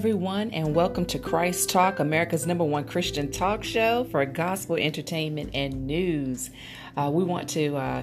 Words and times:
everyone, 0.00 0.50
and 0.52 0.74
welcome 0.74 1.04
to 1.04 1.18
Christ 1.18 1.68
Talk, 1.68 1.98
America's 1.98 2.46
number 2.46 2.64
one 2.64 2.84
Christian 2.84 3.30
talk 3.30 3.62
show 3.62 4.04
for 4.04 4.24
gospel 4.24 4.76
entertainment 4.76 5.50
and 5.52 5.86
news. 5.86 6.48
Uh, 6.96 7.10
we 7.12 7.22
want 7.22 7.50
to 7.50 7.76
uh, 7.76 8.02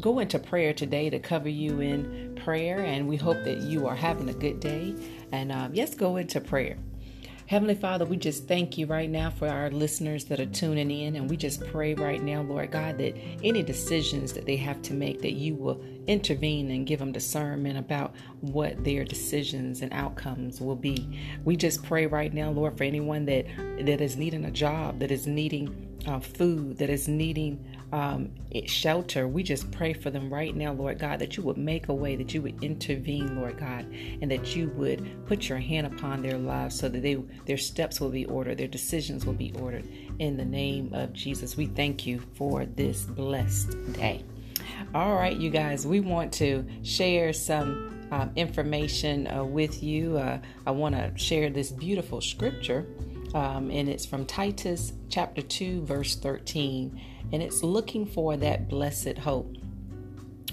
go 0.00 0.20
into 0.20 0.38
prayer 0.38 0.72
today 0.72 1.10
to 1.10 1.18
cover 1.18 1.50
you 1.50 1.80
in 1.80 2.34
prayer, 2.42 2.80
and 2.80 3.06
we 3.06 3.18
hope 3.18 3.44
that 3.44 3.58
you 3.58 3.86
are 3.86 3.94
having 3.94 4.30
a 4.30 4.32
good 4.32 4.58
day. 4.58 4.94
And 5.32 5.52
uh, 5.52 5.68
yes, 5.70 5.94
go 5.94 6.16
into 6.16 6.40
prayer. 6.40 6.78
Heavenly 7.46 7.74
Father, 7.74 8.06
we 8.06 8.16
just 8.16 8.48
thank 8.48 8.78
you 8.78 8.86
right 8.86 9.10
now 9.10 9.28
for 9.28 9.46
our 9.46 9.70
listeners 9.70 10.24
that 10.26 10.40
are 10.40 10.46
tuning 10.46 10.90
in. 10.90 11.14
And 11.14 11.28
we 11.28 11.36
just 11.36 11.60
pray 11.66 11.92
right 11.92 12.22
now, 12.22 12.40
Lord 12.40 12.70
God, 12.70 12.96
that 12.96 13.14
any 13.42 13.62
decisions 13.62 14.32
that 14.32 14.46
they 14.46 14.56
have 14.56 14.80
to 14.82 14.94
make, 14.94 15.20
that 15.20 15.32
you 15.32 15.54
will 15.54 15.78
intervene 16.06 16.70
and 16.70 16.86
give 16.86 17.00
them 17.00 17.12
discernment 17.12 17.76
about 17.78 18.14
what 18.40 18.82
their 18.82 19.04
decisions 19.04 19.82
and 19.82 19.92
outcomes 19.92 20.58
will 20.58 20.74
be. 20.74 21.20
We 21.44 21.56
just 21.56 21.82
pray 21.82 22.06
right 22.06 22.32
now, 22.32 22.50
Lord, 22.50 22.78
for 22.78 22.84
anyone 22.84 23.26
that, 23.26 23.44
that 23.80 24.00
is 24.00 24.16
needing 24.16 24.46
a 24.46 24.50
job, 24.50 25.00
that 25.00 25.10
is 25.10 25.26
needing 25.26 25.93
uh, 26.06 26.20
food, 26.20 26.78
that 26.78 26.90
is 26.90 27.08
needing 27.08 27.64
um, 27.92 28.30
shelter. 28.66 29.28
We 29.28 29.42
just 29.42 29.70
pray 29.70 29.92
for 29.92 30.10
them 30.10 30.32
right 30.32 30.54
now, 30.54 30.72
Lord 30.72 30.98
God, 30.98 31.20
that 31.20 31.36
you 31.36 31.42
would 31.44 31.56
make 31.56 31.88
a 31.88 31.94
way, 31.94 32.16
that 32.16 32.34
you 32.34 32.42
would 32.42 32.62
intervene, 32.62 33.38
Lord 33.38 33.58
God, 33.58 33.86
and 34.20 34.30
that 34.30 34.56
you 34.56 34.68
would 34.70 35.26
put 35.26 35.48
your 35.48 35.58
hand 35.58 35.86
upon 35.86 36.22
their 36.22 36.38
lives 36.38 36.78
so 36.78 36.88
that 36.88 37.02
they 37.02 37.14
their 37.46 37.56
steps 37.56 38.00
will 38.00 38.10
be 38.10 38.26
ordered, 38.26 38.58
their 38.58 38.66
decisions 38.66 39.24
will 39.24 39.34
be 39.34 39.52
ordered. 39.60 39.86
In 40.18 40.36
the 40.36 40.44
name 40.44 40.92
of 40.92 41.12
Jesus, 41.12 41.56
we 41.56 41.66
thank 41.66 42.06
you 42.06 42.20
for 42.34 42.66
this 42.66 43.04
blessed 43.04 43.92
day. 43.92 44.24
All 44.94 45.14
right, 45.14 45.36
you 45.36 45.50
guys, 45.50 45.86
we 45.86 46.00
want 46.00 46.32
to 46.34 46.64
share 46.82 47.32
some 47.32 48.08
um, 48.10 48.30
information 48.36 49.26
uh, 49.26 49.44
with 49.44 49.82
you. 49.82 50.18
Uh, 50.18 50.38
I 50.66 50.70
want 50.70 50.94
to 50.94 51.12
share 51.16 51.50
this 51.50 51.70
beautiful 51.70 52.20
scripture 52.20 52.86
um, 53.34 53.70
and 53.70 53.88
it's 53.88 54.06
from 54.06 54.24
Titus 54.24 54.92
chapter 55.08 55.42
2, 55.42 55.82
verse 55.84 56.14
13, 56.14 57.00
and 57.32 57.42
it's 57.42 57.62
looking 57.62 58.06
for 58.06 58.36
that 58.36 58.68
blessed 58.68 59.18
hope. 59.18 59.56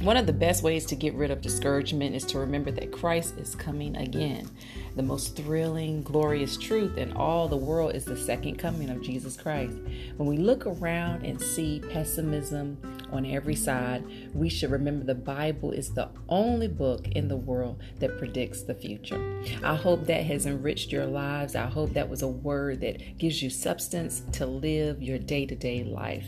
One 0.02 0.18
of 0.18 0.26
the 0.26 0.34
best 0.34 0.64
ways 0.64 0.86
to 0.88 0.96
get 0.96 1.14
rid 1.14 1.30
of 1.30 1.42
discouragement 1.42 2.16
is 2.16 2.26
to 2.26 2.40
remember 2.40 2.72
that 2.72 2.92
Christ 2.92 3.38
is 3.38 3.54
coming 3.54 3.96
again. 3.96 4.50
The 4.96 5.04
most 5.04 5.38
thrilling, 5.38 6.04
glorious 6.04 6.58
truth 6.58 6.98
in 6.98 7.14
all 7.14 7.48
the 7.48 7.56
world 7.56 7.96
is 7.96 8.04
the 8.04 8.18
second 8.18 8.58
coming 8.58 8.90
of 8.90 9.02
Jesus 9.02 9.38
Christ. 9.38 9.78
When 10.18 10.28
we 10.28 10.38
look 10.38 10.66
around 10.66 11.26
and 11.26 11.42
see 11.42 11.82
pessimism 11.92 12.78
on 13.12 13.26
every 13.26 13.56
side, 13.56 14.04
we 14.34 14.50
should 14.50 14.70
remember 14.70 15.06
the 15.06 15.16
Bible 15.16 15.72
is 15.72 15.94
the 15.94 16.10
only 16.28 16.68
book 16.68 17.08
in 17.10 17.30
the 17.30 17.38
world 17.38 17.82
that 18.00 18.18
predicts 18.18 18.64
the 18.64 18.76
future. 18.76 19.44
I 19.64 19.76
hope 19.76 20.06
that 20.08 20.26
has 20.26 20.46
enriched 20.46 20.92
your 20.92 21.06
lives. 21.06 21.56
I 21.56 21.68
hope 21.68 21.94
that 21.94 22.10
was 22.10 22.22
a 22.22 22.28
word 22.28 22.82
that 22.82 23.18
gives 23.18 23.42
you 23.42 23.50
substance 23.50 24.24
to 24.34 24.46
live 24.46 25.02
your 25.02 25.20
day 25.20 25.46
to 25.46 25.56
day 25.56 25.84
life. 25.84 26.28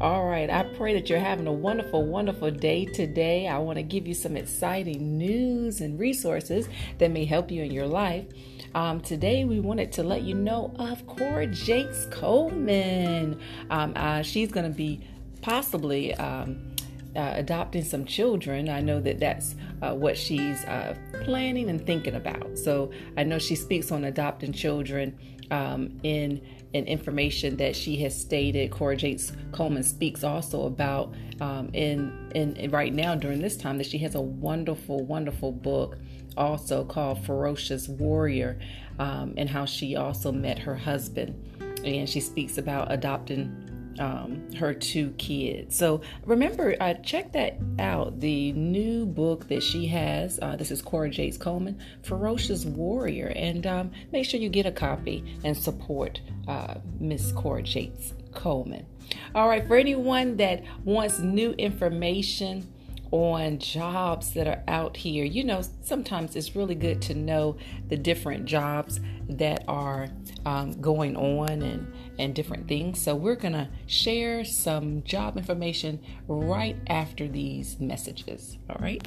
All 0.00 0.26
right, 0.26 0.50
I 0.50 0.64
pray 0.64 0.94
that 0.94 1.08
you're 1.08 1.20
having 1.20 1.46
a 1.46 1.52
wonderful, 1.52 2.04
wonderful 2.04 2.50
day 2.50 2.84
today. 2.84 3.46
I 3.46 3.58
want 3.58 3.76
to 3.76 3.82
give 3.84 4.08
you 4.08 4.14
some 4.14 4.36
exciting 4.36 5.16
news 5.16 5.80
and 5.80 6.00
resources 6.00 6.68
that 6.98 7.12
may 7.12 7.24
help 7.24 7.48
you 7.52 7.62
in 7.62 7.70
your 7.70 7.86
life. 7.86 8.26
Um, 8.74 9.00
today, 9.00 9.44
we 9.44 9.60
wanted 9.60 9.92
to 9.92 10.02
let 10.02 10.22
you 10.22 10.34
know 10.34 10.74
of 10.80 11.06
Cora 11.06 11.46
Jakes 11.46 12.08
Coleman. 12.10 13.40
Um, 13.70 13.92
uh, 13.94 14.22
she's 14.22 14.50
going 14.50 14.68
to 14.68 14.76
be 14.76 15.00
possibly. 15.42 16.12
Um, 16.16 16.73
uh, 17.16 17.32
adopting 17.34 17.84
some 17.84 18.04
children. 18.04 18.68
I 18.68 18.80
know 18.80 19.00
that 19.00 19.20
that's 19.20 19.54
uh, 19.82 19.94
what 19.94 20.16
she's 20.16 20.64
uh, 20.64 20.96
planning 21.24 21.70
and 21.70 21.84
thinking 21.86 22.14
about. 22.14 22.58
So 22.58 22.90
I 23.16 23.24
know 23.24 23.38
she 23.38 23.54
speaks 23.54 23.92
on 23.92 24.04
adopting 24.04 24.52
children 24.52 25.18
um, 25.50 25.98
in 26.02 26.40
and 26.74 26.88
information 26.88 27.56
that 27.56 27.76
she 27.76 27.96
has 27.98 28.20
stated. 28.20 28.72
Cora 28.72 28.96
Jakes 28.96 29.32
Coleman 29.52 29.84
speaks 29.84 30.24
also 30.24 30.66
about 30.66 31.14
um, 31.40 31.70
in, 31.72 32.30
in, 32.34 32.56
in 32.56 32.70
right 32.72 32.92
now 32.92 33.14
during 33.14 33.40
this 33.40 33.56
time 33.56 33.78
that 33.78 33.86
she 33.86 33.98
has 33.98 34.16
a 34.16 34.20
wonderful, 34.20 35.04
wonderful 35.04 35.52
book 35.52 35.96
also 36.36 36.84
called 36.84 37.24
Ferocious 37.24 37.88
Warrior, 37.88 38.58
um, 38.98 39.34
and 39.36 39.48
how 39.48 39.64
she 39.64 39.96
also 39.96 40.32
met 40.32 40.58
her 40.58 40.74
husband. 40.74 41.40
And 41.84 42.08
she 42.08 42.20
speaks 42.20 42.58
about 42.58 42.90
adopting 42.90 43.63
um, 43.98 44.52
her 44.54 44.74
two 44.74 45.10
kids. 45.18 45.76
So 45.76 46.00
remember, 46.24 46.76
uh, 46.80 46.94
check 46.94 47.32
that 47.32 47.58
out. 47.78 48.20
The 48.20 48.52
new 48.52 49.06
book 49.06 49.48
that 49.48 49.62
she 49.62 49.86
has. 49.86 50.38
Uh, 50.40 50.56
this 50.56 50.70
is 50.70 50.82
Cora 50.82 51.10
Jakes 51.10 51.36
Coleman, 51.36 51.78
Ferocious 52.02 52.64
Warrior, 52.64 53.32
and 53.36 53.66
um, 53.66 53.92
make 54.12 54.24
sure 54.26 54.40
you 54.40 54.48
get 54.48 54.66
a 54.66 54.72
copy 54.72 55.24
and 55.44 55.56
support 55.56 56.20
uh, 56.48 56.74
Miss 57.00 57.32
Cora 57.32 57.62
Jakes 57.62 58.14
Coleman. 58.32 58.86
All 59.34 59.48
right, 59.48 59.66
for 59.66 59.76
anyone 59.76 60.36
that 60.36 60.62
wants 60.84 61.18
new 61.18 61.52
information 61.52 62.66
on 63.14 63.58
jobs 63.60 64.32
that 64.32 64.48
are 64.48 64.60
out 64.66 64.96
here. 64.96 65.24
You 65.24 65.44
know, 65.44 65.62
sometimes 65.82 66.34
it's 66.34 66.56
really 66.56 66.74
good 66.74 67.00
to 67.02 67.14
know 67.14 67.56
the 67.88 67.96
different 67.96 68.44
jobs 68.44 68.98
that 69.28 69.62
are 69.68 70.08
um, 70.44 70.72
going 70.80 71.16
on 71.16 71.62
and, 71.62 71.92
and 72.18 72.34
different 72.34 72.66
things. 72.66 73.00
So, 73.00 73.14
we're 73.14 73.36
going 73.36 73.52
to 73.52 73.68
share 73.86 74.44
some 74.44 75.04
job 75.04 75.36
information 75.36 76.00
right 76.26 76.76
after 76.88 77.28
these 77.28 77.78
messages. 77.78 78.58
All 78.68 78.78
right. 78.80 79.00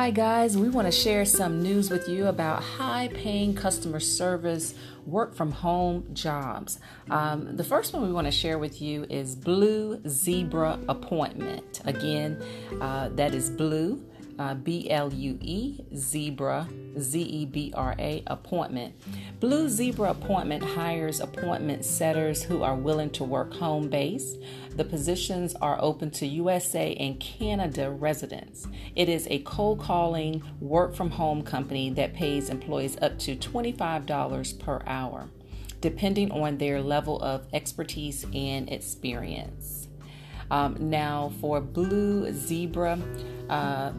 Hi, 0.00 0.10
guys. 0.10 0.56
We 0.56 0.70
want 0.70 0.86
to 0.86 0.92
share 0.92 1.26
some 1.26 1.62
news 1.62 1.90
with 1.90 2.08
you 2.08 2.28
about 2.28 2.62
high 2.62 3.10
paying 3.12 3.54
customer 3.54 4.00
service 4.00 4.72
work 5.04 5.34
from 5.34 5.52
home 5.52 6.06
jobs. 6.14 6.78
Um, 7.10 7.54
the 7.54 7.64
first 7.64 7.92
one 7.92 8.04
we 8.04 8.10
want 8.10 8.26
to 8.26 8.30
share 8.30 8.58
with 8.58 8.80
you 8.80 9.04
is 9.10 9.36
Blue 9.36 10.00
Zebra 10.08 10.78
Appointment. 10.88 11.82
Again, 11.84 12.42
uh, 12.80 13.10
that 13.10 13.34
is 13.34 13.50
Blue 13.50 14.02
uh, 14.40 14.54
B 14.54 14.88
L 14.88 15.12
U 15.12 15.38
E, 15.42 15.80
Zebra, 15.94 16.66
Z 16.98 17.20
E 17.20 17.44
B 17.44 17.74
R 17.76 17.94
A, 17.98 18.22
appointment. 18.26 18.94
Blue 19.38 19.68
Zebra 19.68 20.12
Appointment 20.12 20.64
hires 20.64 21.20
appointment 21.20 21.84
setters 21.84 22.42
who 22.42 22.62
are 22.62 22.74
willing 22.74 23.10
to 23.10 23.22
work 23.22 23.52
home 23.52 23.90
base. 23.90 24.36
The 24.76 24.84
positions 24.84 25.54
are 25.56 25.76
open 25.78 26.10
to 26.12 26.26
USA 26.26 26.94
and 26.94 27.20
Canada 27.20 27.90
residents. 27.90 28.66
It 28.96 29.10
is 29.10 29.26
a 29.28 29.40
cold 29.40 29.78
calling, 29.78 30.42
work 30.58 30.94
from 30.94 31.10
home 31.10 31.42
company 31.42 31.90
that 31.90 32.14
pays 32.14 32.48
employees 32.48 32.96
up 33.02 33.18
to 33.18 33.36
$25 33.36 34.58
per 34.58 34.80
hour, 34.86 35.28
depending 35.82 36.30
on 36.32 36.56
their 36.56 36.80
level 36.80 37.20
of 37.20 37.46
expertise 37.52 38.24
and 38.32 38.72
experience. 38.72 39.88
Um, 40.50 40.76
now, 40.80 41.30
for 41.40 41.60
Blue 41.60 42.32
Zebra, 42.32 42.98
uh, 43.48 43.92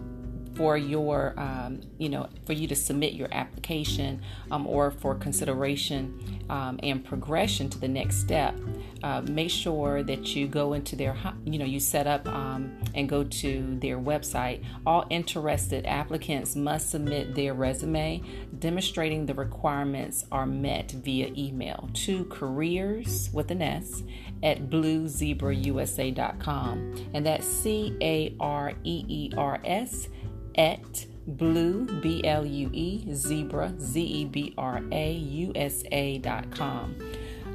for 0.62 0.78
your, 0.78 1.34
um, 1.38 1.82
you 1.98 2.08
know, 2.08 2.30
for 2.46 2.54
you 2.54 2.68
to 2.68 2.76
submit 2.76 3.14
your 3.14 3.28
application 3.32 4.22
um, 4.52 4.68
or 4.68 4.92
for 4.92 5.16
consideration 5.16 6.40
um, 6.52 6.80
and 6.84 7.04
progression 7.04 7.68
to 7.68 7.80
the 7.80 7.88
next 7.88 8.18
step, 8.18 8.56
uh, 9.02 9.22
make 9.22 9.50
sure 9.50 10.04
that 10.04 10.36
you 10.36 10.48
go 10.48 10.74
into 10.74 10.96
their, 10.96 11.18
you 11.46 11.58
know, 11.58 11.66
you 11.66 11.80
set 11.80 12.06
up 12.06 12.28
um, 12.28 12.78
and 12.94 13.10
go 13.10 13.24
to 13.24 13.76
their 13.82 13.98
website. 13.98 14.64
All 14.86 15.08
interested 15.10 15.88
applicants 15.88 16.56
must 16.56 16.92
submit 16.92 17.34
their 17.34 17.56
resume 17.56 18.22
demonstrating 18.60 19.26
the 19.26 19.34
requirements 19.34 20.26
are 20.32 20.46
met 20.46 20.92
via 20.92 21.34
email 21.36 21.90
to 21.96 22.26
careers 22.26 23.32
with 23.34 23.50
an 23.50 23.64
S 23.64 24.04
at 24.44 24.70
bluezebrausa.com. 24.70 27.08
And 27.16 27.26
that's 27.26 27.48
C 27.48 27.98
A 28.00 28.36
R 28.40 28.74
E 28.84 29.06
E 29.08 29.32
R 29.36 29.60
S 29.66 30.08
at 30.56 31.06
blue 31.28 31.86
b 32.02 32.24
l 32.24 32.46
u 32.46 32.70
e 32.74 33.06
zebra 33.14 33.74
z 33.80 34.02
e 34.02 34.26
b 34.26 34.54
r 34.58 34.82
a 34.92 35.12
u 35.14 35.52
s 35.56 35.84
a 35.92 36.18
dot 36.20 36.50
com. 36.52 36.96